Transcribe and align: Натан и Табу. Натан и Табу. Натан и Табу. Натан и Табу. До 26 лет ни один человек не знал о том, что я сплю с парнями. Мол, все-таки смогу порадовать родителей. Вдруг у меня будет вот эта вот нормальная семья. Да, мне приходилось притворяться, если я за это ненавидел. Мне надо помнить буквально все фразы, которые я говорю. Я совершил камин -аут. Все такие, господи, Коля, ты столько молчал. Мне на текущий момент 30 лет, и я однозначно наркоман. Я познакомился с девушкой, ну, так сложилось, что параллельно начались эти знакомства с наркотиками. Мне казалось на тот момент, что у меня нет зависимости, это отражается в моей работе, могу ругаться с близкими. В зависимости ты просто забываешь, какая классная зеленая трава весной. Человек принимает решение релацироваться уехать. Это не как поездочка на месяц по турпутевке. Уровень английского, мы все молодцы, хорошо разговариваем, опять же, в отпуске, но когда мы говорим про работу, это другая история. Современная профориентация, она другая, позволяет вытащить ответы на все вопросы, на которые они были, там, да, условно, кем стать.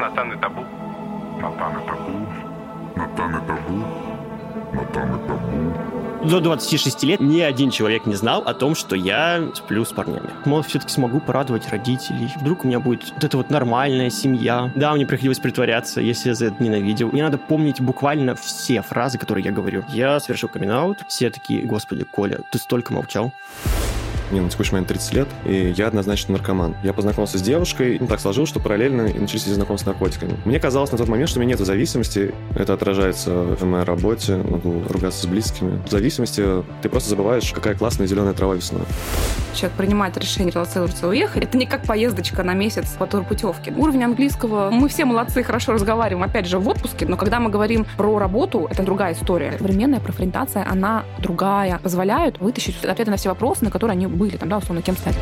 Натан 0.00 0.32
и 0.32 0.40
Табу. 0.40 0.64
Натан 1.42 1.76
и 1.76 1.86
Табу. 1.86 2.26
Натан 2.96 3.36
и 3.36 3.46
Табу. 3.46 3.84
Натан 4.72 5.14
и 5.14 5.28
Табу. 5.28 6.28
До 6.30 6.40
26 6.40 7.04
лет 7.04 7.20
ни 7.20 7.40
один 7.40 7.70
человек 7.70 8.06
не 8.06 8.14
знал 8.14 8.42
о 8.46 8.54
том, 8.54 8.74
что 8.74 8.96
я 8.96 9.50
сплю 9.54 9.84
с 9.84 9.92
парнями. 9.92 10.30
Мол, 10.46 10.62
все-таки 10.62 10.90
смогу 10.90 11.20
порадовать 11.20 11.68
родителей. 11.68 12.32
Вдруг 12.36 12.64
у 12.64 12.68
меня 12.68 12.80
будет 12.80 13.12
вот 13.12 13.24
эта 13.24 13.36
вот 13.36 13.50
нормальная 13.50 14.08
семья. 14.08 14.72
Да, 14.74 14.94
мне 14.94 15.04
приходилось 15.04 15.38
притворяться, 15.38 16.00
если 16.00 16.30
я 16.30 16.34
за 16.34 16.46
это 16.46 16.62
ненавидел. 16.62 17.10
Мне 17.12 17.22
надо 17.22 17.36
помнить 17.36 17.82
буквально 17.82 18.34
все 18.34 18.80
фразы, 18.80 19.18
которые 19.18 19.44
я 19.44 19.52
говорю. 19.52 19.84
Я 19.88 20.18
совершил 20.18 20.48
камин 20.48 20.70
-аут. 20.70 20.98
Все 21.08 21.28
такие, 21.28 21.62
господи, 21.66 22.04
Коля, 22.04 22.40
ты 22.50 22.58
столько 22.58 22.94
молчал. 22.94 23.32
Мне 24.30 24.40
на 24.40 24.48
текущий 24.48 24.72
момент 24.72 24.88
30 24.88 25.14
лет, 25.14 25.28
и 25.44 25.74
я 25.76 25.88
однозначно 25.88 26.32
наркоман. 26.32 26.76
Я 26.84 26.92
познакомился 26.92 27.38
с 27.38 27.42
девушкой, 27.42 27.98
ну, 28.00 28.06
так 28.06 28.20
сложилось, 28.20 28.48
что 28.48 28.60
параллельно 28.60 29.04
начались 29.04 29.42
эти 29.42 29.54
знакомства 29.54 29.90
с 29.90 29.94
наркотиками. 29.94 30.36
Мне 30.44 30.60
казалось 30.60 30.92
на 30.92 30.98
тот 30.98 31.08
момент, 31.08 31.30
что 31.30 31.38
у 31.38 31.42
меня 31.42 31.56
нет 31.56 31.66
зависимости, 31.66 32.34
это 32.54 32.74
отражается 32.74 33.30
в 33.30 33.64
моей 33.64 33.84
работе, 33.84 34.36
могу 34.36 34.82
ругаться 34.88 35.22
с 35.22 35.26
близкими. 35.26 35.80
В 35.86 35.90
зависимости 35.90 36.44
ты 36.82 36.88
просто 36.88 37.10
забываешь, 37.10 37.52
какая 37.52 37.74
классная 37.74 38.06
зеленая 38.06 38.34
трава 38.34 38.54
весной. 38.54 38.82
Человек 39.54 39.76
принимает 39.76 40.16
решение 40.16 40.52
релацироваться 40.52 41.08
уехать. 41.08 41.44
Это 41.44 41.56
не 41.56 41.66
как 41.66 41.84
поездочка 41.84 42.42
на 42.42 42.54
месяц 42.54 42.90
по 42.98 43.06
турпутевке. 43.06 43.72
Уровень 43.76 44.04
английского, 44.04 44.70
мы 44.70 44.88
все 44.88 45.04
молодцы, 45.04 45.42
хорошо 45.42 45.72
разговариваем, 45.72 46.24
опять 46.24 46.46
же, 46.46 46.58
в 46.58 46.68
отпуске, 46.68 47.06
но 47.06 47.16
когда 47.16 47.40
мы 47.40 47.50
говорим 47.50 47.86
про 47.96 48.18
работу, 48.18 48.68
это 48.70 48.82
другая 48.82 49.14
история. 49.14 49.56
Современная 49.58 50.00
профориентация, 50.00 50.66
она 50.68 51.04
другая, 51.18 51.78
позволяет 51.78 52.38
вытащить 52.40 52.84
ответы 52.84 53.10
на 53.10 53.16
все 53.16 53.28
вопросы, 53.28 53.64
на 53.64 53.70
которые 53.70 53.92
они 53.92 54.06
были, 54.20 54.36
там, 54.36 54.50
да, 54.50 54.58
условно, 54.58 54.82
кем 54.82 54.96
стать. 54.98 55.16